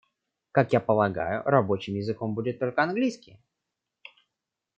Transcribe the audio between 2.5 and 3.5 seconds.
только английский.